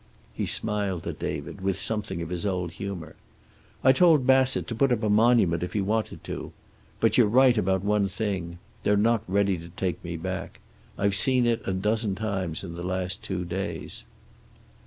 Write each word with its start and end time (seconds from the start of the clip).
He 0.33 0.47
smiled 0.47 1.05
at 1.05 1.19
David 1.19 1.61
with 1.61 1.79
something 1.79 2.23
of 2.23 2.29
his 2.31 2.43
old 2.43 2.71
humor. 2.71 3.15
"I 3.83 3.91
told 3.91 4.25
Bassett 4.25 4.65
to 4.69 4.73
put 4.73 4.91
up 4.91 5.03
a 5.03 5.11
monument 5.11 5.61
if 5.61 5.73
he 5.73 5.81
wanted 5.81 6.23
to. 6.23 6.53
But 6.99 7.19
you're 7.19 7.27
right 7.27 7.55
about 7.55 7.83
one 7.83 8.07
thing. 8.07 8.57
They're 8.81 8.97
not 8.97 9.21
ready 9.27 9.59
to 9.59 9.69
take 9.69 10.03
me 10.03 10.17
back. 10.17 10.59
I've 10.97 11.13
seen 11.15 11.45
it 11.45 11.61
a 11.67 11.71
dozen 11.73 12.15
times 12.15 12.63
in 12.63 12.73
the 12.73 12.81
last 12.81 13.21
two 13.21 13.45
days." 13.45 14.03